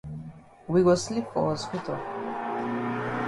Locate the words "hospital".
1.55-1.99